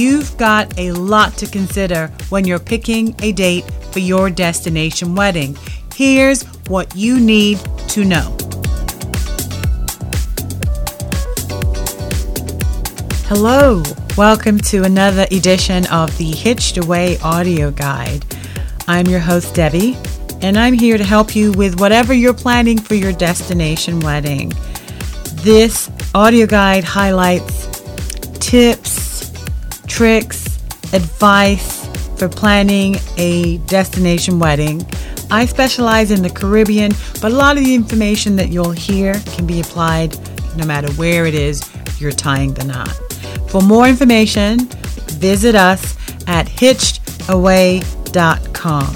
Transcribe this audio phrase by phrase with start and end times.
[0.00, 5.58] You've got a lot to consider when you're picking a date for your destination wedding.
[5.94, 8.34] Here's what you need to know.
[13.26, 13.82] Hello,
[14.16, 18.24] welcome to another edition of the Hitched Away Audio Guide.
[18.88, 19.98] I'm your host, Debbie,
[20.40, 24.50] and I'm here to help you with whatever you're planning for your destination wedding.
[25.42, 27.66] This audio guide highlights
[28.38, 29.09] tips,
[30.00, 30.56] tricks,
[30.94, 31.86] advice
[32.18, 34.82] for planning a destination wedding.
[35.30, 39.46] I specialize in the Caribbean, but a lot of the information that you'll hear can
[39.46, 40.16] be applied
[40.56, 42.88] no matter where it is you're tying the knot.
[43.50, 44.60] For more information,
[45.20, 48.86] visit us at hitchedaway.com.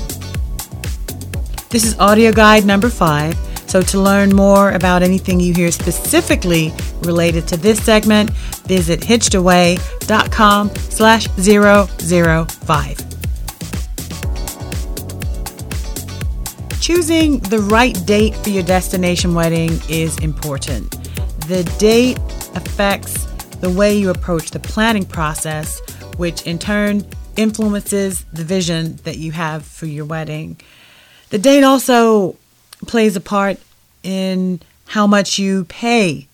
[1.69, 3.37] This is audio guide number five.
[3.75, 8.31] So to learn more about anything you hear specifically related to this segment,
[8.69, 12.99] visit hitchedaway.com slash 005.
[16.81, 20.93] Choosing the right date for your destination wedding is important.
[21.49, 22.19] The date
[22.55, 23.25] affects
[23.57, 25.83] the way you approach the planning process,
[26.17, 30.61] which in turn influences the vision that you have for your wedding.
[31.31, 32.37] The date also
[32.85, 33.59] plays a part
[34.03, 36.29] in how much you pay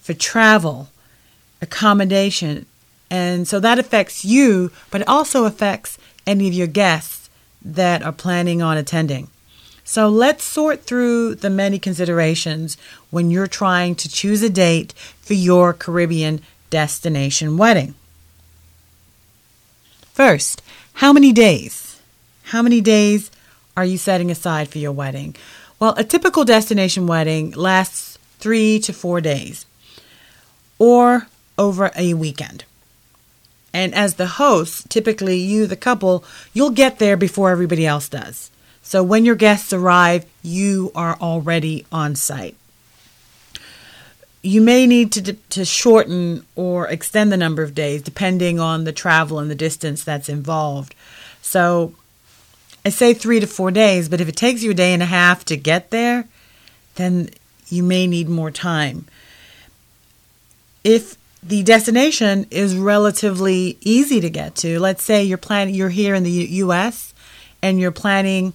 [0.00, 0.88] for travel,
[1.60, 2.66] accommodation,
[3.10, 7.28] and so that affects you, but it also affects any of your guests
[7.64, 9.28] that are planning on attending.
[9.84, 12.76] So let's sort through the many considerations
[13.10, 16.40] when you're trying to choose a date for your Caribbean
[16.70, 17.94] destination wedding.
[20.12, 20.62] First,
[20.94, 22.00] how many days?
[22.44, 23.30] How many days
[23.76, 25.34] are you setting aside for your wedding?
[25.78, 29.66] Well, a typical destination wedding lasts three to four days
[30.78, 31.26] or
[31.58, 32.64] over a weekend.
[33.72, 38.50] And as the host, typically you, the couple, you'll get there before everybody else does.
[38.82, 42.56] So when your guests arrive, you are already on site.
[44.42, 48.92] You may need to, to shorten or extend the number of days depending on the
[48.92, 50.94] travel and the distance that's involved.
[51.40, 51.94] So
[52.84, 55.06] I say three to four days, but if it takes you a day and a
[55.06, 56.26] half to get there,
[56.96, 57.30] then
[57.68, 59.06] you may need more time.
[60.82, 66.14] If the destination is relatively easy to get to, let's say you're planning you're here
[66.14, 67.14] in the US
[67.62, 68.52] and you're planning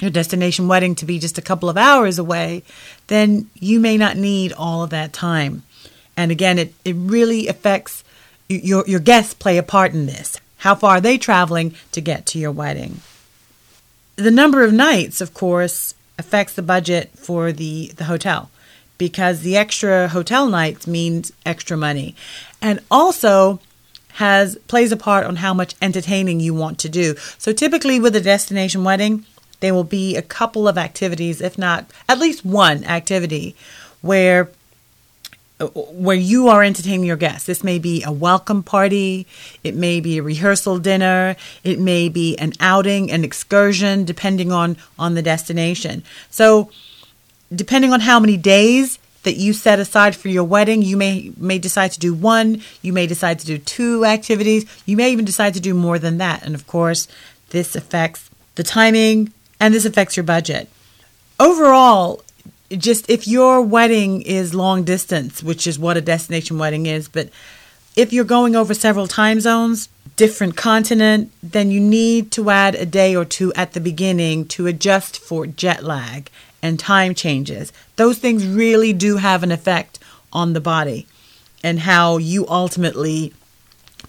[0.00, 2.62] your destination wedding to be just a couple of hours away,
[3.08, 5.62] then you may not need all of that time.
[6.16, 8.02] And again, it, it really affects
[8.48, 10.40] your, your guests play a part in this.
[10.58, 13.00] How far are they traveling to get to your wedding?
[14.20, 18.50] The number of nights, of course, affects the budget for the, the hotel
[18.98, 22.14] because the extra hotel nights means extra money.
[22.60, 23.60] And also,
[24.14, 27.16] has plays a part on how much entertaining you want to do.
[27.38, 29.24] So typically with a destination wedding,
[29.60, 33.56] there will be a couple of activities, if not at least one activity,
[34.02, 34.50] where
[35.60, 37.46] Uh, where you are entertaining your guests.
[37.46, 39.26] This may be a welcome party,
[39.62, 44.78] it may be a rehearsal dinner, it may be an outing, an excursion, depending on
[44.98, 46.02] on the destination.
[46.30, 46.70] So,
[47.54, 51.58] depending on how many days that you set aside for your wedding, you may may
[51.58, 55.52] decide to do one, you may decide to do two activities, you may even decide
[55.52, 56.42] to do more than that.
[56.42, 57.06] And of course,
[57.50, 60.70] this affects the timing, and this affects your budget.
[61.38, 62.22] Overall,
[62.70, 67.30] just if your wedding is long distance, which is what a destination wedding is, but
[67.96, 72.86] if you're going over several time zones, different continent, then you need to add a
[72.86, 76.30] day or two at the beginning to adjust for jet lag
[76.62, 77.72] and time changes.
[77.96, 79.98] Those things really do have an effect
[80.32, 81.06] on the body
[81.64, 83.32] and how you ultimately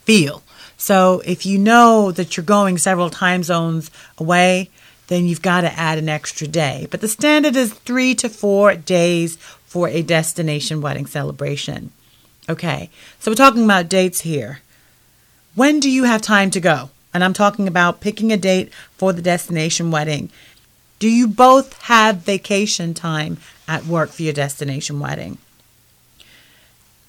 [0.01, 0.43] feel.
[0.77, 4.69] So if you know that you're going several time zones away,
[5.11, 6.87] then you've got to add an extra day.
[6.89, 9.35] But the standard is three to four days
[9.65, 11.91] for a destination wedding celebration.
[12.47, 12.89] Okay,
[13.19, 14.61] so we're talking about dates here.
[15.53, 16.91] When do you have time to go?
[17.13, 20.29] And I'm talking about picking a date for the destination wedding.
[20.97, 23.37] Do you both have vacation time
[23.67, 25.39] at work for your destination wedding?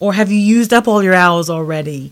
[0.00, 2.10] Or have you used up all your hours already?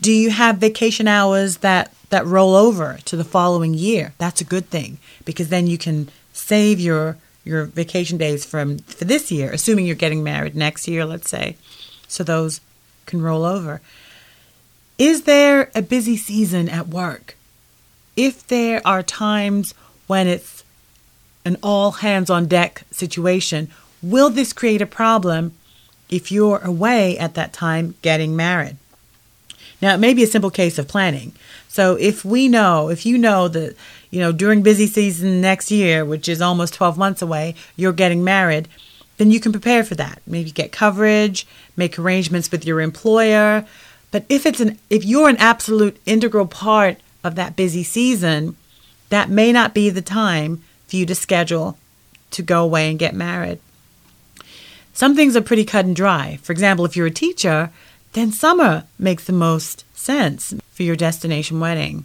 [0.00, 4.12] Do you have vacation hours that that roll over to the following year.
[4.18, 9.04] That's a good thing because then you can save your your vacation days from for
[9.04, 11.56] this year, assuming you're getting married next year, let's say.
[12.06, 12.60] So those
[13.06, 13.80] can roll over.
[14.98, 17.36] Is there a busy season at work?
[18.16, 19.72] If there are times
[20.06, 20.62] when it's
[21.44, 23.70] an all hands on deck situation,
[24.02, 25.54] will this create a problem
[26.10, 28.76] if you're away at that time getting married?
[29.82, 31.32] Now, it may be a simple case of planning.
[31.68, 33.76] So, if we know, if you know that,
[34.10, 38.22] you know, during busy season next year, which is almost 12 months away, you're getting
[38.22, 38.68] married,
[39.16, 40.20] then you can prepare for that.
[40.26, 41.46] Maybe get coverage,
[41.76, 43.66] make arrangements with your employer.
[44.10, 48.56] But if it's an if you're an absolute integral part of that busy season,
[49.10, 51.78] that may not be the time for you to schedule
[52.30, 53.60] to go away and get married.
[54.92, 56.38] Some things are pretty cut and dry.
[56.42, 57.70] For example, if you're a teacher,
[58.12, 62.04] then summer makes the most sense for your destination wedding.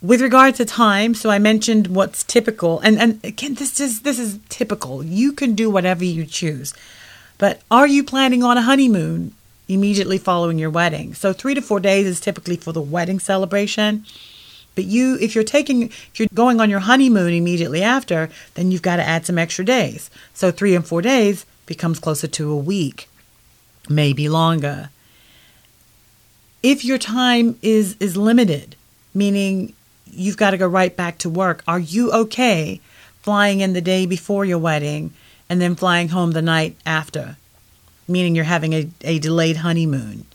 [0.00, 4.18] With regard to time, so I mentioned what's typical, and, and again, this is this
[4.18, 5.02] is typical.
[5.02, 6.74] You can do whatever you choose.
[7.38, 9.32] But are you planning on a honeymoon
[9.66, 11.14] immediately following your wedding?
[11.14, 14.04] So three to four days is typically for the wedding celebration.
[14.74, 18.82] But you, if you're taking, if you're going on your honeymoon immediately after, then you've
[18.82, 20.10] got to add some extra days.
[20.34, 23.08] So three and four days becomes closer to a week,
[23.88, 24.90] maybe longer.
[26.62, 28.76] If your time is is limited,
[29.12, 29.74] meaning
[30.06, 32.80] you've got to go right back to work, are you okay
[33.22, 35.12] flying in the day before your wedding
[35.48, 37.36] and then flying home the night after?
[38.08, 40.26] Meaning you're having a, a delayed honeymoon.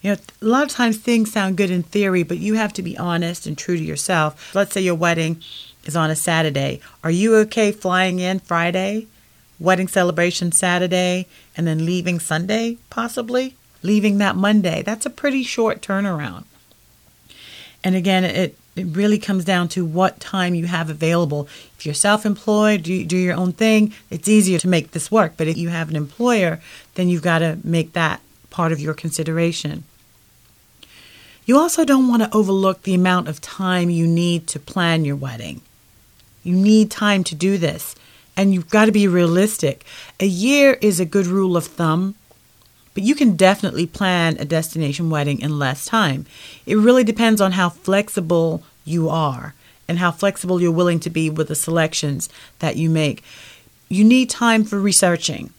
[0.00, 2.82] You know, a lot of times things sound good in theory, but you have to
[2.82, 4.54] be honest and true to yourself.
[4.54, 5.42] Let's say your wedding
[5.84, 6.80] is on a Saturday.
[7.02, 9.08] Are you okay flying in Friday,
[9.60, 11.26] wedding celebration Saturday,
[11.56, 13.54] and then leaving Sunday, possibly?
[13.82, 14.82] Leaving that Monday.
[14.82, 16.44] That's a pretty short turnaround.
[17.84, 21.48] And again, it, it really comes down to what time you have available.
[21.78, 25.34] If you're self employed, do, do your own thing, it's easier to make this work.
[25.36, 26.60] But if you have an employer,
[26.94, 28.20] then you've got to make that
[28.50, 29.84] part of your consideration.
[31.44, 35.16] You also don't want to overlook the amount of time you need to plan your
[35.16, 35.62] wedding.
[36.42, 37.94] You need time to do this,
[38.38, 39.84] and you've got to be realistic.
[40.20, 42.14] A year is a good rule of thumb,
[42.94, 46.24] but you can definitely plan a destination wedding in less time.
[46.64, 49.54] It really depends on how flexible you are
[49.88, 52.28] and how flexible you're willing to be with the selections
[52.60, 53.24] that you make.
[53.88, 55.50] You need time for researching.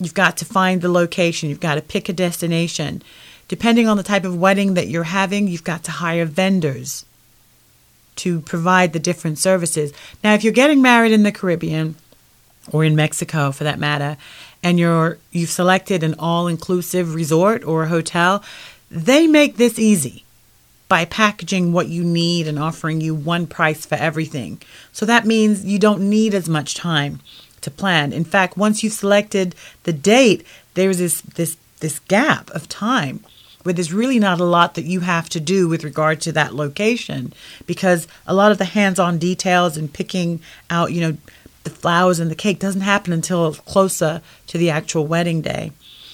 [0.00, 3.02] You've got to find the location, you've got to pick a destination.
[3.48, 7.04] Depending on the type of wedding that you're having, you've got to hire vendors
[8.16, 9.92] to provide the different services.
[10.22, 11.96] Now, if you're getting married in the Caribbean
[12.72, 14.16] or in Mexico for that matter,
[14.62, 18.42] and you're you've selected an all-inclusive resort or a hotel,
[18.90, 20.24] they make this easy
[20.88, 24.60] by packaging what you need and offering you one price for everything.
[24.92, 27.20] So that means you don't need as much time
[27.62, 28.12] to plan.
[28.12, 33.24] In fact, once you've selected the date, there's this this this gap of time
[33.62, 36.54] where there's really not a lot that you have to do with regard to that
[36.54, 37.32] location
[37.66, 41.16] because a lot of the hands-on details and picking out, you know,
[41.64, 45.72] the flowers and the cake doesn't happen until closer to the actual wedding day.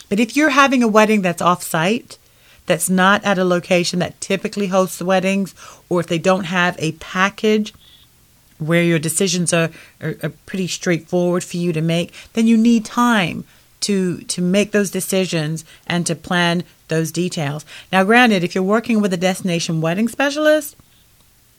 [0.09, 2.19] But if you're having a wedding that's off-site,
[2.67, 5.55] that's not at a location that typically hosts weddings,
[5.89, 7.75] or if they don't have a package
[8.59, 9.71] where your decisions are,
[10.01, 13.45] are, are, pretty straightforward for you to make, then you need time
[13.81, 17.65] to to make those decisions and to plan those details.
[17.91, 20.77] Now, granted, if you're working with a destination wedding specialist,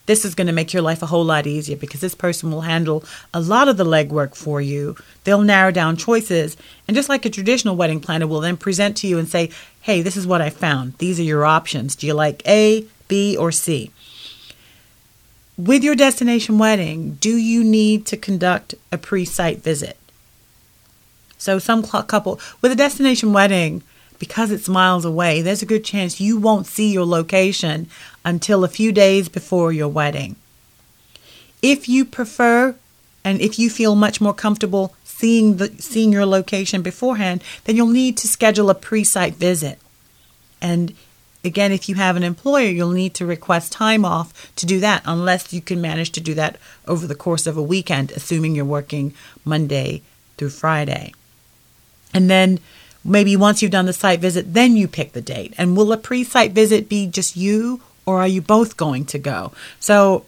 [0.06, 2.62] this is going to make your life a whole lot easier because this person will
[2.62, 3.04] handle
[3.34, 4.96] a lot of the legwork for you.
[5.24, 6.58] They'll narrow down choices.
[6.88, 9.52] And just like a traditional wedding planner will then present to you and say,
[9.82, 10.98] hey, this is what I found.
[10.98, 11.96] These are your options.
[11.96, 13.92] Do you like A, B, or C?
[15.58, 19.98] With your destination wedding, do you need to conduct a pre site visit?
[21.38, 23.84] So, some couple with a destination wedding,
[24.22, 27.88] because it's miles away, there's a good chance you won't see your location
[28.24, 30.36] until a few days before your wedding.
[31.64, 32.76] If you prefer
[33.24, 37.88] and if you feel much more comfortable seeing the seeing your location beforehand, then you'll
[37.88, 39.80] need to schedule a pre-site visit.
[40.62, 40.94] And
[41.44, 45.02] Again, if you have an employer, you'll need to request time off to do that
[45.06, 48.64] unless you can manage to do that over the course of a weekend, assuming you're
[48.64, 50.04] working Monday
[50.38, 51.14] through Friday.
[52.14, 52.60] And then
[53.04, 55.54] maybe once you've done the site visit, then you pick the date.
[55.58, 59.20] And will a pre site visit be just you or are you both going to
[59.20, 59.52] go?
[59.80, 60.26] So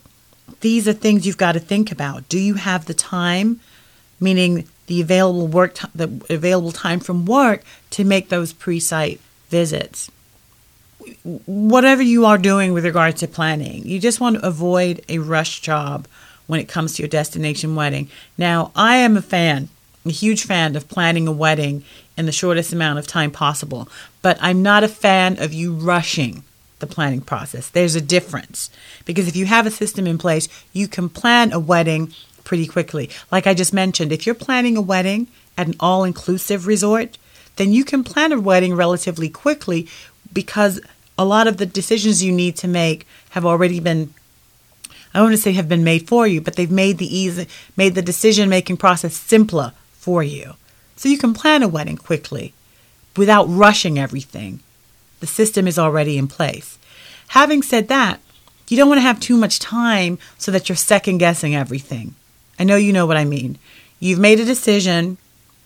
[0.62, 2.30] these are things you've got to think about.
[2.30, 3.60] Do you have the time,
[4.20, 9.20] meaning the available work, t- the available time from work to make those pre site
[9.50, 10.10] visits?
[11.46, 15.62] whatever you are doing with regard to planning, you just want to avoid a rush
[15.62, 16.08] job
[16.48, 18.10] when it comes to your destination wedding.
[18.38, 19.70] Now, I am a fan,
[20.06, 21.84] a huge fan of planning a wedding
[22.18, 23.88] in the shortest amount of time possible,
[24.22, 26.44] but I'm not a fan of you rushing
[26.80, 27.70] the planning process.
[27.70, 28.70] There's a difference
[29.06, 33.10] because if you have a system in place, you can plan a wedding pretty quickly.
[33.32, 37.18] Like I just mentioned, if you're planning a wedding at an all inclusive resort,
[37.56, 39.88] then you can plan a wedding relatively quickly
[40.34, 40.82] because
[41.18, 44.14] a lot of the decisions you need to make have already been
[45.14, 47.48] I don't want to say have been made for you, but they've made the easy
[47.78, 49.72] made the decision making process simpler
[50.04, 50.56] for you.
[50.98, 52.54] So you can plan a wedding quickly
[53.16, 54.60] without rushing everything.
[55.22, 56.78] The system is already in place.
[57.30, 58.20] Having said that,
[58.68, 62.16] you don't want to have too much time so that you're second guessing everything.
[62.60, 63.58] I know you know what I mean.
[64.00, 65.18] You've made a decision,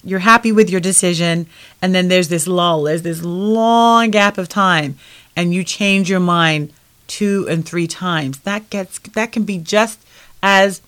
[0.03, 1.47] you're happy with your decision,
[1.81, 4.97] and then there's this lull, there's this long gap of time,
[5.35, 6.71] and you change your mind
[7.07, 8.39] two and three times.
[8.39, 9.99] That gets that can be just
[10.43, 10.81] as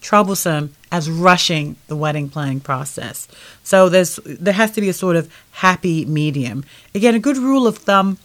[0.00, 3.28] troublesome as rushing the wedding planning process.
[3.62, 6.64] So there's there has to be a sort of happy medium.
[6.94, 8.18] Again, a good rule of thumb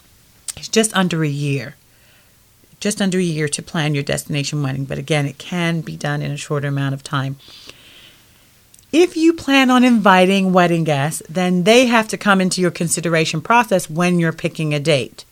[0.58, 1.76] is just under a year.
[2.80, 6.22] Just under a year to plan your destination wedding, but again, it can be done
[6.22, 7.38] in a shorter amount of time.
[8.92, 13.42] If you plan on inviting wedding guests, then they have to come into your consideration
[13.42, 15.26] process when you're picking a date.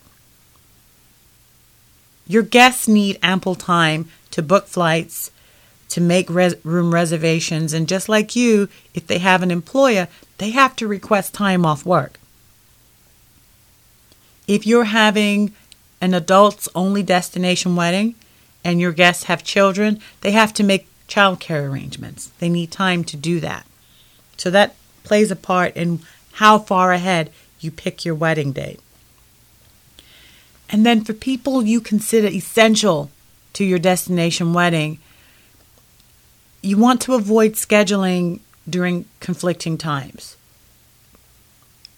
[2.26, 5.30] Your guests need ample time to book flights,
[5.94, 10.08] to make res- room reservations, and just like you, if they have an employer,
[10.38, 12.18] they have to request time off work.
[14.48, 15.52] If you're having
[16.00, 18.16] an adults only destination wedding
[18.64, 22.32] and your guests have children, they have to make childcare arrangements.
[22.40, 23.64] They need time to do that.
[24.36, 24.74] So that
[25.04, 26.00] plays a part in
[26.32, 28.80] how far ahead you pick your wedding date.
[30.68, 33.12] And then for people you consider essential
[33.52, 34.98] to your destination wedding,
[36.64, 40.36] you want to avoid scheduling during conflicting times.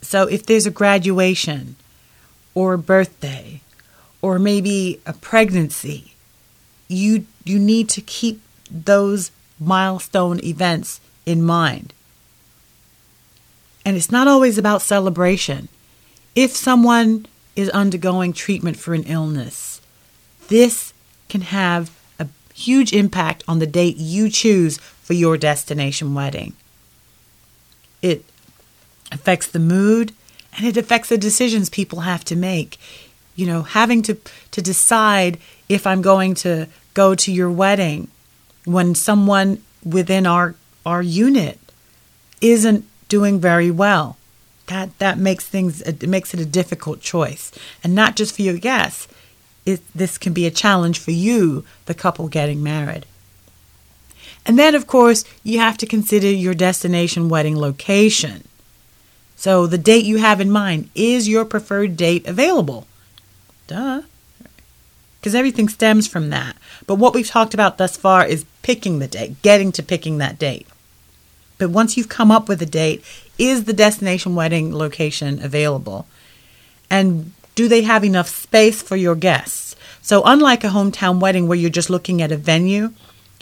[0.02, 1.76] So if there's a graduation
[2.54, 3.60] or a birthday
[4.20, 6.12] or maybe a pregnancy,
[6.88, 9.30] you you need to keep those
[9.60, 11.92] milestone events in mind.
[13.84, 15.68] And it's not always about celebration.
[16.34, 19.80] If someone is undergoing treatment for an illness,
[20.48, 20.92] this
[21.28, 21.95] can have
[22.56, 26.54] huge impact on the date you choose for your destination wedding.
[28.02, 28.24] It
[29.12, 30.12] affects the mood
[30.56, 32.78] and it affects the decisions people have to make.
[33.34, 34.16] You know, having to,
[34.52, 38.08] to decide if I'm going to go to your wedding
[38.64, 40.54] when someone within our,
[40.86, 41.58] our unit
[42.40, 44.16] isn't doing very well
[44.66, 47.52] that that makes things it makes it a difficult choice
[47.84, 49.06] and not just for your guests
[49.66, 53.04] it, this can be a challenge for you the couple getting married.
[54.46, 58.44] And then of course you have to consider your destination wedding location.
[59.34, 62.86] So the date you have in mind is your preferred date available?
[63.66, 64.02] Duh.
[65.20, 66.56] Because everything stems from that.
[66.86, 70.38] But what we've talked about thus far is picking the date getting to picking that
[70.38, 70.66] date.
[71.58, 73.04] But once you've come up with a date,
[73.38, 76.06] is the destination wedding location available?
[76.90, 79.74] And do they have enough space for your guests?
[80.02, 82.92] So, unlike a hometown wedding where you're just looking at a venue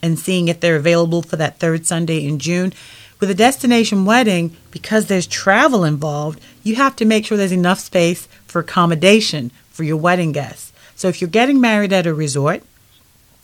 [0.03, 2.73] and seeing if they're available for that third Sunday in June,
[3.21, 7.81] with a destination wedding, because there's travel involved, you have to make sure there's enough
[7.81, 10.73] space for accommodation for your wedding guests.
[10.95, 12.63] So, if you're getting married at a resort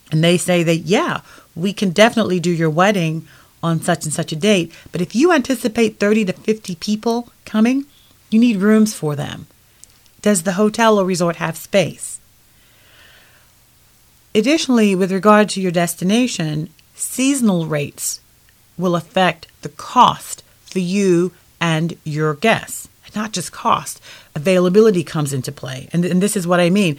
[0.09, 1.21] and they say that, yeah,
[1.53, 3.27] we can definitely do your wedding
[3.61, 4.71] on such and such a date.
[4.93, 7.85] But if you anticipate 30 to 50 people coming,
[8.29, 9.47] you need rooms for them.
[10.21, 12.19] Does the hotel or resort have space?
[14.33, 18.21] Additionally, with regard to your destination, seasonal rates
[18.77, 22.87] will affect the cost for you and your guests.
[23.13, 24.01] Not just cost,
[24.35, 25.89] availability comes into play.
[25.91, 26.97] And, and this is what I mean.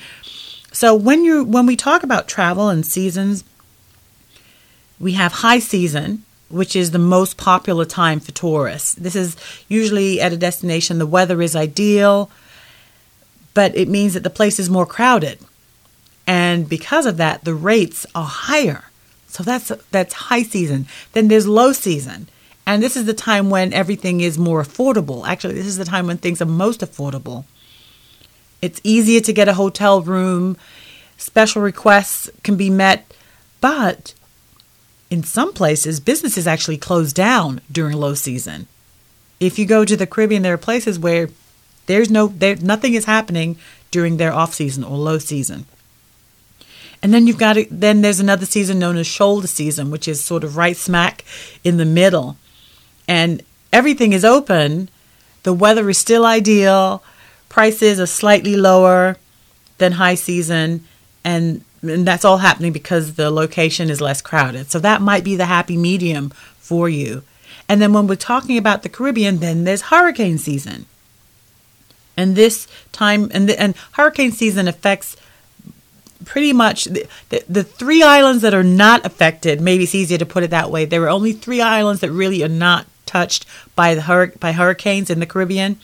[0.71, 3.45] So when you when we talk about travel and seasons,
[5.01, 8.95] we have high season, which is the most popular time for tourists.
[8.95, 9.37] This is
[9.69, 12.31] usually at a destination the weather is ideal,
[13.55, 15.39] but it means that the place is more crowded.
[16.27, 18.85] And because of that, the rates are higher.
[19.29, 20.87] So that's that's high season.
[21.13, 22.29] Then there's low season.
[22.67, 25.27] And this is the time when everything is more affordable.
[25.27, 27.45] Actually, this is the time when things are most affordable.
[28.61, 30.57] It's easier to get a hotel room,
[31.17, 33.13] special requests can be met,
[33.61, 34.15] but
[35.11, 38.69] in some places, businesses actually close down during low season.
[39.41, 41.29] If you go to the Caribbean, there are places where
[41.87, 43.57] there's no there nothing is happening
[43.91, 45.67] during their off season or low season.
[47.03, 50.23] And then you've got it, then there's another season known as shoulder season, which is
[50.23, 51.25] sort of right smack
[51.65, 52.37] in the middle.
[53.09, 54.89] And everything is open.
[55.43, 57.03] The weather is still ideal.
[57.49, 59.17] Prices are slightly lower
[59.79, 60.87] than high season
[61.25, 64.71] and and that's all happening because the location is less crowded.
[64.71, 67.25] So that might be the happy medium for you.
[67.69, 70.87] And then when we're talking about the Caribbean, then there's hurricane season.
[72.17, 75.17] And this time, and, the, and hurricane season affects
[76.25, 79.61] pretty much the, the, the, three islands that are not affected.
[79.61, 80.85] Maybe it's easier to put it that way.
[80.85, 85.11] There are only three islands that really are not touched by the hur- by hurricanes
[85.11, 85.79] in the Caribbean,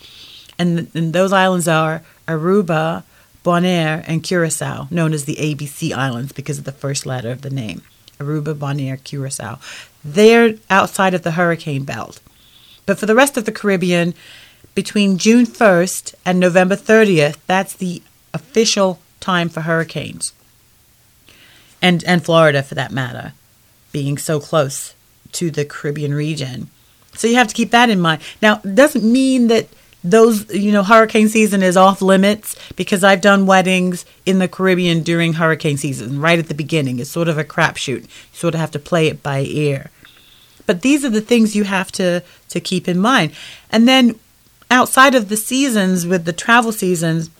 [0.59, 3.05] and, and those islands are Aruba,
[3.45, 7.51] Bonaire, and Curacao, known as the ABC Islands because of the first letter of the
[7.51, 7.83] name.
[8.19, 9.59] Aruba, Bonaire, Curacao.
[10.05, 12.21] They're outside of the hurricane belt.
[12.87, 14.15] But for the rest of the Caribbean,
[14.79, 18.01] between June 1st and November 30th, that's the
[18.33, 20.33] official time for hurricanes.
[21.83, 23.33] And and Florida for that matter,
[23.91, 24.95] being so close
[25.33, 26.71] to the Caribbean region.
[27.15, 28.23] So you have to keep that in mind.
[28.41, 29.67] Now, it doesn't mean that
[30.05, 35.03] those, you know, hurricane season is off limits because I've done weddings in the Caribbean
[35.03, 37.01] during hurricane season, right at the beginning.
[37.01, 38.03] It's sort of a crapshoot.
[38.03, 39.91] You sort of have to play it by ear.
[40.67, 43.33] But these are the things you have to, to keep in mind.
[43.73, 44.15] And then
[44.71, 47.31] outside of the seasons, with the travel seasons,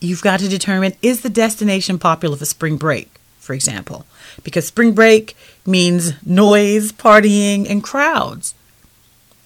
[0.00, 4.06] you've got to determine is the destination popular for spring break, for example?
[4.42, 8.54] Because spring break means noise, partying, and crowds.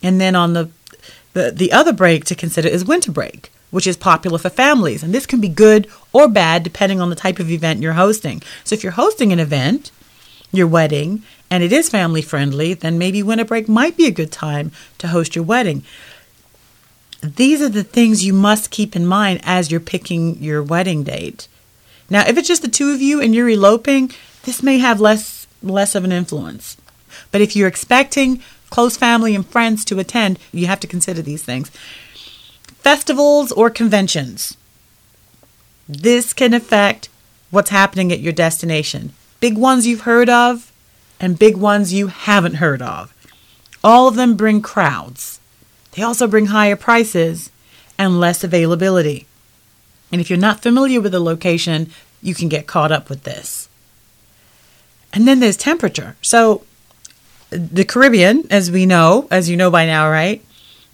[0.02, 0.70] And then on the,
[1.32, 5.02] the, the other break to consider is winter break, which is popular for families.
[5.02, 8.42] And this can be good or bad depending on the type of event you're hosting.
[8.64, 9.90] So if you're hosting an event,
[10.52, 14.32] your wedding, and it is family friendly, then maybe winter break might be a good
[14.32, 15.82] time to host your wedding.
[17.23, 21.49] These are the things you must keep in mind as you're picking your wedding date.
[22.09, 24.13] Now, if it's just the two of you and you're eloping,
[24.45, 26.77] this may have less less of an influence.
[27.33, 31.43] But if you're expecting close family and friends to attend, you have to consider these
[31.43, 31.71] things.
[32.79, 34.57] Festivals or conventions.
[35.89, 37.09] This can affect
[37.51, 39.13] what's happening at your destination.
[39.41, 40.73] Big ones you've heard of
[41.19, 43.13] and big ones you haven't heard of.
[43.83, 45.41] All of them bring crowds.
[45.92, 47.50] They also bring higher prices
[47.99, 49.26] and less availability.
[50.12, 51.90] And if you're not familiar with the location,
[52.23, 53.68] you can get caught up with this.
[55.12, 56.17] And then there's temperature.
[56.23, 56.65] So
[57.50, 60.45] the Caribbean, as we know, as you know by now, right,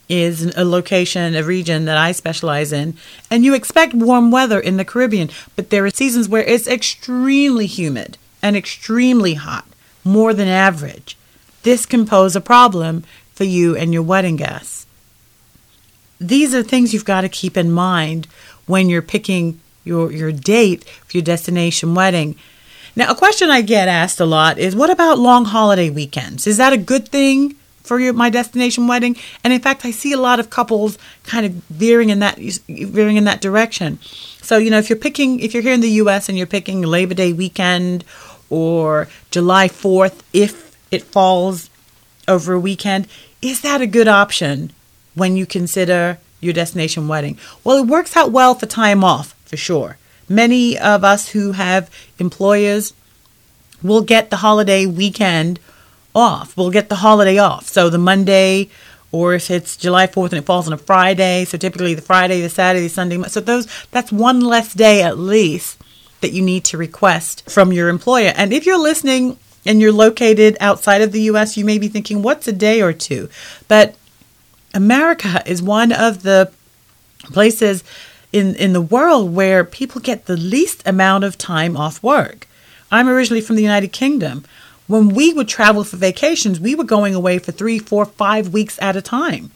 [0.08, 2.96] is a location, a region that I specialize in.
[3.30, 7.66] And you expect warm weather in the Caribbean, but there are seasons where it's extremely
[7.66, 9.66] humid and extremely hot,
[10.04, 11.16] more than average.
[11.62, 14.83] This can pose a problem for you and your wedding guests.
[16.20, 18.26] These are things you've got to keep in mind
[18.66, 22.36] when you're picking your, your date for your destination wedding.
[22.96, 26.46] Now, a question I get asked a lot is what about long holiday weekends?
[26.46, 29.16] Is that a good thing for your, my destination wedding?
[29.42, 33.16] And in fact, I see a lot of couples kind of veering in that veering
[33.16, 33.98] in that direction.
[34.42, 36.82] So, you know, if you're picking if you're here in the US and you're picking
[36.82, 38.04] Labor Day weekend
[38.48, 41.70] or July 4th if it falls
[42.28, 43.08] over a weekend,
[43.42, 44.70] is that a good option
[45.14, 47.38] when you consider your destination wedding?
[47.62, 49.98] Well, it works out well for time off, for sure.
[50.28, 52.94] Many of us who have employers
[53.82, 55.60] will get the holiday weekend
[56.14, 56.56] off.
[56.56, 57.66] We'll get the holiday off.
[57.66, 58.70] So the Monday,
[59.12, 62.40] or if it's July 4th and it falls on a Friday, so typically the Friday,
[62.40, 63.22] the Saturday, the Sunday.
[63.24, 65.78] So those that's one less day at least
[66.20, 68.32] that you need to request from your employer.
[68.34, 72.22] And if you're listening and you're located outside of the US, you may be thinking,
[72.22, 73.28] what's a day or two?
[73.68, 73.94] But
[74.74, 76.50] America is one of the
[77.22, 77.84] places
[78.32, 82.48] in, in the world where people get the least amount of time off work.
[82.90, 84.44] I'm originally from the United Kingdom.
[84.88, 88.78] When we would travel for vacations, we were going away for three, four, five weeks
[88.82, 89.52] at a time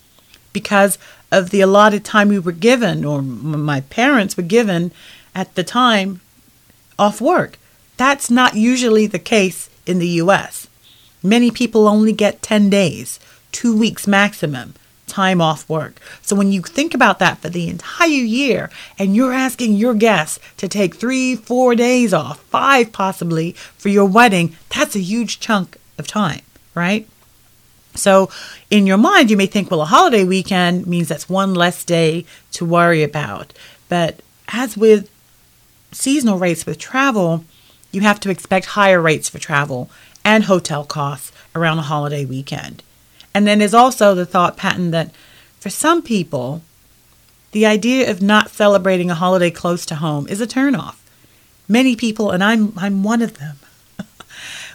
[0.52, 0.96] because
[1.30, 4.92] of the allotted time we were given, or my parents were given
[5.34, 6.20] at the time
[6.98, 7.58] off work.
[7.96, 10.68] That's not usually the case in the US.
[11.22, 13.18] Many people only get 10 days,
[13.50, 14.74] two weeks maximum
[15.08, 16.00] time off work.
[16.22, 20.38] So when you think about that for the entire year and you're asking your guests
[20.58, 25.76] to take three, four days off, five possibly for your wedding, that's a huge chunk
[25.98, 26.42] of time,
[26.74, 27.08] right?
[27.94, 28.30] So
[28.70, 32.24] in your mind, you may think, well, a holiday weekend means that's one less day
[32.52, 33.52] to worry about.
[33.88, 35.10] But as with
[35.92, 37.44] seasonal rates with travel,
[37.90, 39.90] you have to expect higher rates for travel
[40.24, 42.82] and hotel costs around a holiday weekend.
[43.38, 45.12] And then there's also the thought pattern that
[45.60, 46.60] for some people,
[47.52, 50.96] the idea of not celebrating a holiday close to home is a turnoff.
[51.68, 53.58] Many people, and I'm, I'm one of them,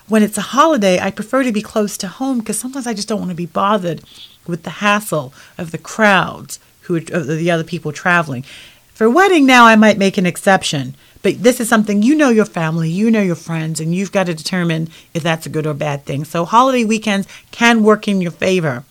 [0.08, 3.10] when it's a holiday, I prefer to be close to home because sometimes I just
[3.10, 4.02] don't want to be bothered
[4.48, 8.46] with the hassle of the crowds who of the other people traveling.
[8.94, 12.46] For wedding now, I might make an exception, but this is something you know your
[12.46, 15.74] family, you know your friends, and you've got to determine if that's a good or
[15.74, 16.26] bad thing.
[16.26, 18.84] So holiday weekends can work in your favor.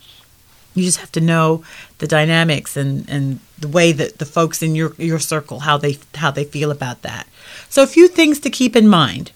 [0.74, 1.62] You just have to know
[1.98, 5.98] the dynamics and, and the way that the folks in your, your circle how they
[6.14, 7.28] how they feel about that.
[7.68, 9.32] So a few things to keep in mind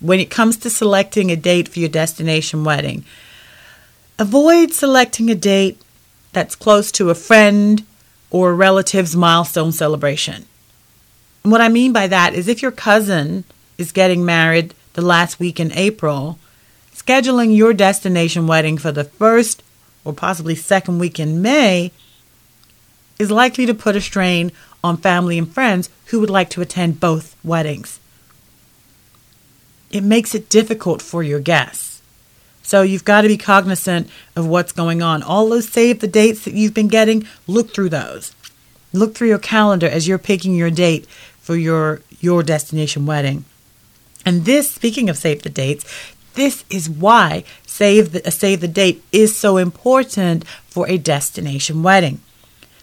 [0.00, 3.04] when it comes to selecting a date for your destination wedding.
[4.18, 5.80] Avoid selecting a date
[6.32, 7.84] that's close to a friend
[8.30, 10.46] or a relative's milestone celebration.
[11.42, 13.44] And what I mean by that is if your cousin
[13.76, 16.38] is getting married the last week in April,
[16.94, 19.62] scheduling your destination wedding for the first
[20.04, 21.92] or possibly second week in May
[23.18, 27.00] is likely to put a strain on family and friends who would like to attend
[27.00, 28.00] both weddings.
[29.90, 32.02] It makes it difficult for your guests.
[32.62, 35.22] So you've got to be cognizant of what's going on.
[35.22, 38.34] All those save the dates that you've been getting, look through those.
[38.92, 41.06] Look through your calendar as you're picking your date
[41.40, 43.44] for your your destination wedding.
[44.24, 45.84] And this, speaking of save the dates,
[46.34, 52.20] this is why save the, save the date is so important for a destination wedding.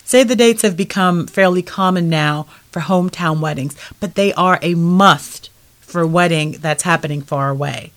[0.04, 4.76] Save the dates have become fairly common now for hometown weddings, but they are a
[4.76, 5.50] must
[5.82, 7.92] for a wedding that's happening far away.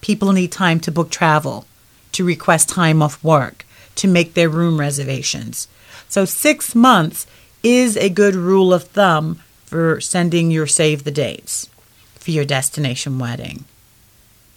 [0.00, 1.66] People need time to book travel,
[2.12, 3.64] to request time off work,
[3.94, 5.68] to make their room reservations.
[6.12, 7.26] So, six months
[7.62, 11.70] is a good rule of thumb for sending your save the dates
[12.16, 13.64] for your destination wedding.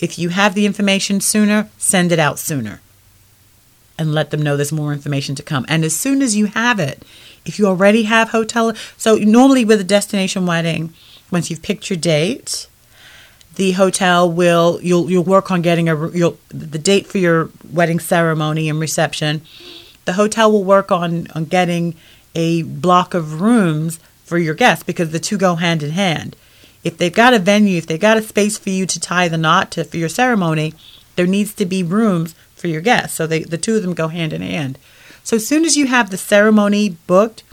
[0.02, 2.82] If you have the information sooner, send it out sooner
[3.98, 5.66] and let them know there's more information to come.
[5.70, 7.06] And as soon as you have it,
[7.46, 10.94] if you already have hotel, so normally with a destination wedding,
[11.32, 12.68] once you've picked your date,
[13.56, 18.02] the hotel will you'll you'll work on getting a you'll the date for your wedding
[18.02, 19.42] ceremony and reception.
[20.06, 21.96] The hotel will work on on getting
[22.34, 26.36] a block of rooms for your guests because the two go hand in hand.
[26.84, 29.38] If they've got a venue, if they've got a space for you to tie the
[29.38, 30.74] knot to for your ceremony,
[31.16, 33.16] there needs to be rooms for your guests.
[33.16, 34.78] So they, the two of them go hand in hand.
[35.24, 37.44] So as soon as you have the ceremony booked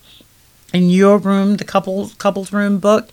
[0.73, 3.12] in your room, the couples couples room booked,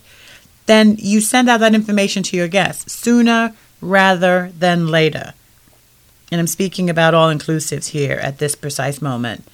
[0.66, 5.34] then you send out that information to your guests sooner rather than later.
[6.30, 9.44] And I'm speaking about all inclusives here at this precise moment.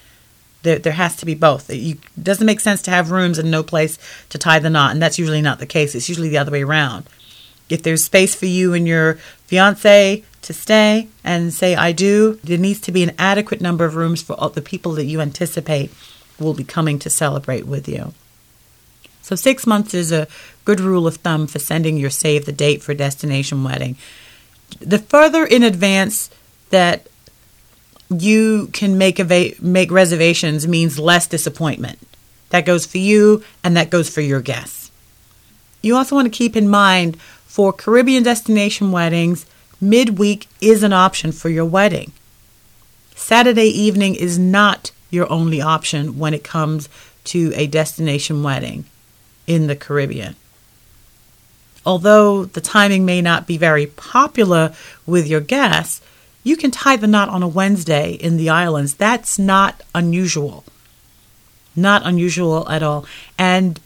[0.63, 1.69] There, there has to be both.
[1.69, 3.97] It doesn't make sense to have rooms and no place
[4.29, 5.95] to tie the knot, and that's usually not the case.
[5.95, 7.05] It's usually the other way around.
[7.69, 12.57] If there's space for you and your fiance to stay and say, I do, there
[12.57, 15.91] needs to be an adequate number of rooms for all the people that you anticipate
[16.39, 18.13] will be coming to celebrate with you.
[19.21, 20.27] So, six months is a
[20.63, 23.97] good rule of thumb for sending your save the date for destination wedding.
[24.79, 26.29] The further in advance
[26.69, 27.07] that
[28.09, 29.19] you can make
[29.61, 31.99] make reservations means less disappointment.
[32.49, 34.91] That goes for you and that goes for your guests.
[35.81, 39.45] You also want to keep in mind for Caribbean destination weddings,
[39.81, 42.11] midweek is an option for your wedding.
[43.15, 46.87] Saturday evening is not your only option when it comes
[47.25, 48.85] to a destination wedding
[49.47, 50.35] in the Caribbean.
[51.85, 54.73] Although the timing may not be very popular
[55.05, 56.01] with your guests,
[56.43, 58.95] you can tie the knot on a Wednesday in the islands.
[58.95, 60.63] That's not unusual.
[61.75, 63.05] Not unusual at all.
[63.37, 63.79] And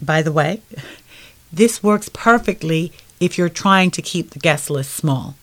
[0.00, 0.62] by the way,
[1.52, 5.36] this works perfectly if you're trying to keep the guest list small.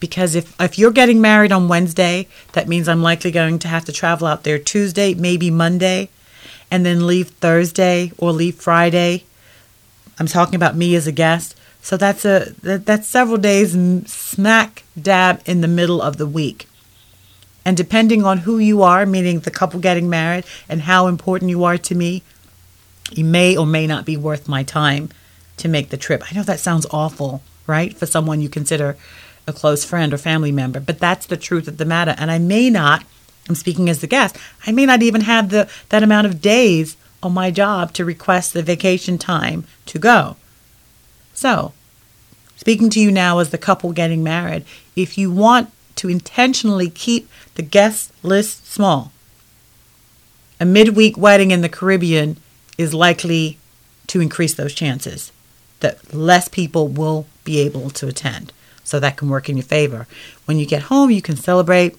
[0.00, 3.84] Because if, if you're getting married on Wednesday, that means I'm likely going to have
[3.84, 6.08] to travel out there Tuesday, maybe Monday,
[6.72, 9.24] and then leave Thursday or leave Friday.
[10.18, 11.56] I'm talking about me as a guest.
[11.82, 13.72] So that's a that, that's several days
[14.06, 16.68] smack dab in the middle of the week.
[17.64, 21.64] And depending on who you are, meaning the couple getting married and how important you
[21.64, 22.22] are to me,
[23.12, 25.10] you may or may not be worth my time
[25.58, 26.24] to make the trip.
[26.30, 27.96] I know that sounds awful, right?
[27.96, 28.96] For someone you consider
[29.46, 32.14] a close friend or family member, but that's the truth of the matter.
[32.16, 33.04] And I may not,
[33.48, 36.96] I'm speaking as the guest, I may not even have the that amount of days
[37.22, 40.36] on my job to request the vacation time to go.
[41.34, 41.72] So,
[42.56, 44.64] speaking to you now as the couple getting married,
[44.96, 49.12] if you want to intentionally keep the guest list small,
[50.60, 52.36] a midweek wedding in the Caribbean
[52.78, 53.58] is likely
[54.06, 55.32] to increase those chances
[55.80, 58.52] that less people will be able to attend.
[58.84, 60.06] So that can work in your favor.
[60.44, 61.96] When you get home, you can celebrate,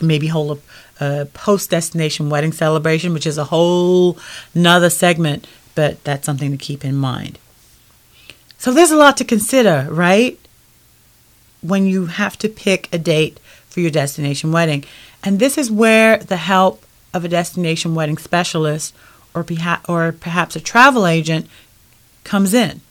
[0.00, 0.60] maybe hold
[1.00, 4.18] a, a post destination wedding celebration, which is a whole
[4.54, 7.38] another segment, but that's something to keep in mind.
[8.62, 10.38] So there's a lot to consider, right?
[11.62, 14.84] When you have to pick a date for your destination wedding.
[15.24, 18.94] And this is where the help of a destination wedding specialist
[19.34, 19.44] or,
[19.88, 21.48] or perhaps a travel agent
[22.22, 22.82] comes in.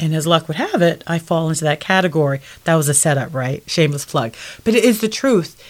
[0.00, 2.40] And as luck would have it, I fall into that category.
[2.64, 3.62] That was a setup, right?
[3.66, 4.34] Shameless plug.
[4.64, 5.62] But it is the truth.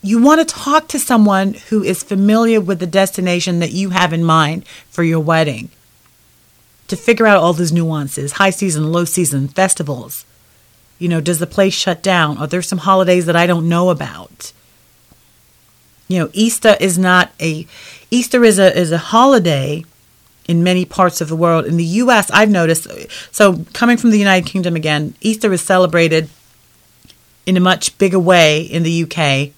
[0.00, 4.12] You want to talk to someone who is familiar with the destination that you have
[4.12, 5.70] in mind for your wedding
[6.88, 10.24] to figure out all those nuances high season, low season, festivals.
[10.98, 12.38] You know, does the place shut down?
[12.38, 14.52] Are there some holidays that I don't know about?
[16.08, 17.66] You know, Easter is not a
[18.10, 19.84] Easter is a is a holiday
[20.46, 21.66] in many parts of the world.
[21.66, 22.88] In the US, I've noticed
[23.30, 26.30] so coming from the United Kingdom again, Easter is celebrated
[27.46, 29.52] in a much bigger way in the UK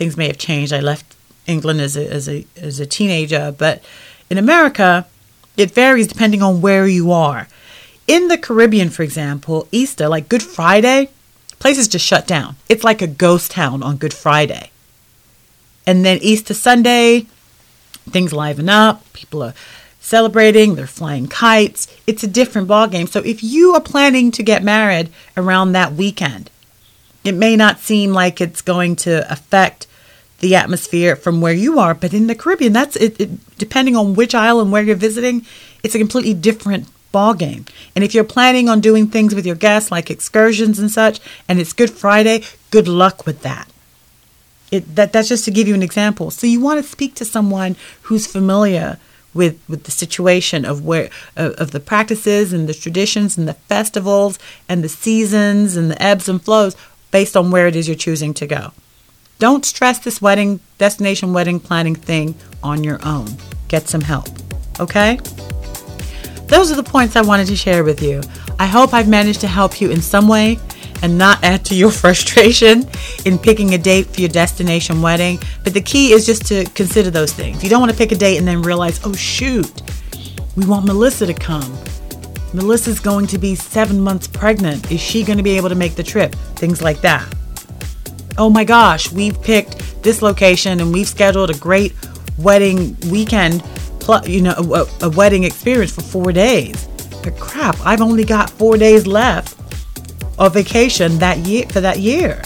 [0.00, 0.72] things may have changed.
[0.72, 1.14] I left
[1.46, 3.84] England as a, as a, as a teenager, but
[4.30, 5.06] in America,
[5.56, 7.48] it varies depending on where you are.
[8.06, 11.10] In the Caribbean, for example, Easter, like Good Friday,
[11.58, 12.56] places just shut down.
[12.68, 14.70] It's like a ghost town on Good Friday.
[15.86, 17.26] And then Easter Sunday,
[18.08, 19.10] things liven up.
[19.12, 19.54] People are
[20.00, 21.86] celebrating, they're flying kites.
[22.06, 23.08] It's a different ballgame.
[23.08, 26.50] So if you are planning to get married around that weekend,
[27.22, 29.86] it may not seem like it's going to affect
[30.40, 31.94] the atmosphere from where you are.
[31.94, 35.46] But in the Caribbean, that's it, it, depending on which island where you're visiting,
[35.82, 37.66] it's a completely different ball game.
[37.94, 41.60] And if you're planning on doing things with your guests like excursions and such, and
[41.60, 43.68] it's Good Friday, good luck with that.
[44.70, 46.30] It, that that's just to give you an example.
[46.30, 48.98] So you want to speak to someone who's familiar
[49.34, 53.54] with with the situation of where uh, of the practices and the traditions and the
[53.54, 56.76] festivals and the seasons and the ebbs and flows
[57.10, 58.72] based on where it is you're choosing to go.
[59.40, 63.26] Don't stress this wedding, destination wedding planning thing on your own.
[63.68, 64.28] Get some help,
[64.78, 65.18] okay?
[66.48, 68.20] Those are the points I wanted to share with you.
[68.58, 70.58] I hope I've managed to help you in some way
[71.02, 72.86] and not add to your frustration
[73.24, 75.38] in picking a date for your destination wedding.
[75.64, 77.64] But the key is just to consider those things.
[77.64, 79.72] You don't want to pick a date and then realize, oh, shoot,
[80.54, 81.78] we want Melissa to come.
[82.52, 84.92] Melissa's going to be seven months pregnant.
[84.92, 86.34] Is she going to be able to make the trip?
[86.56, 87.26] Things like that
[88.40, 91.94] oh my gosh, we've picked this location and we've scheduled a great
[92.38, 93.62] wedding weekend,
[94.24, 96.88] you know, a, a wedding experience for four days.
[97.22, 99.58] But crap, I've only got four days left
[100.38, 102.42] of vacation that year for that year.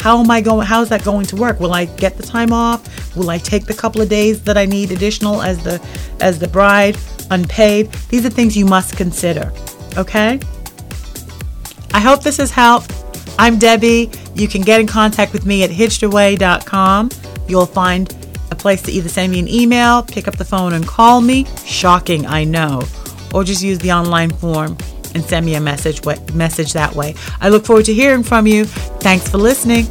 [0.00, 0.66] How am I going?
[0.66, 1.60] How is that going to work?
[1.60, 3.14] Will I get the time off?
[3.14, 5.86] Will I take the couple of days that I need additional as the
[6.20, 6.96] as the bride,
[7.30, 7.92] unpaid?
[8.08, 9.52] These are things you must consider.
[9.98, 10.40] Okay.
[11.92, 13.01] I hope this has helped.
[13.42, 14.08] I'm Debbie.
[14.36, 17.10] You can get in contact with me at hitchedaway.com.
[17.48, 18.08] You'll find
[18.52, 21.46] a place to either send me an email, pick up the phone and call me.
[21.64, 22.84] Shocking, I know.
[23.34, 24.78] Or just use the online form
[25.16, 27.16] and send me a message message that way.
[27.40, 28.64] I look forward to hearing from you.
[28.64, 29.86] Thanks for listening.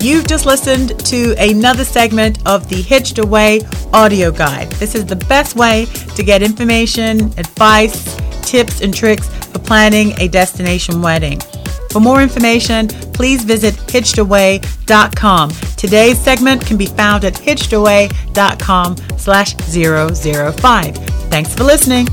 [0.00, 4.70] You've just listened to another segment of the Hitched Away audio guide.
[4.72, 10.28] This is the best way to get information, advice, tips, and tricks for planning a
[10.28, 11.40] destination wedding.
[11.90, 15.50] For more information, please visit hitchedaway.com.
[15.76, 20.96] Today's segment can be found at hitchedaway.com slash 005.
[21.28, 22.06] Thanks for listening.